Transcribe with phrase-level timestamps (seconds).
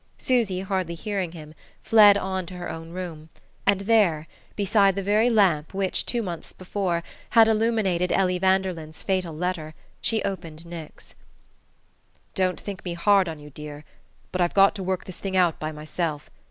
[0.17, 1.53] Susy, hardly hearing him,
[1.83, 3.29] fled on to her own room,
[3.67, 9.31] and there, beside the very lamp which, two months before, had illuminated Ellie Vanderlyn's fatal
[9.35, 11.13] letter, she opened Nick's.
[12.33, 13.85] "Don't think me hard on you, dear;
[14.31, 16.31] but I've got to work this thing out by myself.